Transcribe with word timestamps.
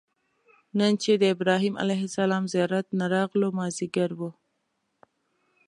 نن 0.79 0.91
چې 1.03 1.11
د 1.21 1.23
ابراهیم 1.35 1.75
علیه 1.83 2.01
السلام 2.09 2.43
زیارت 2.53 2.87
نه 2.99 3.05
راغلو 3.15 3.47
مازیګر 3.57 4.11
و. 4.19 4.21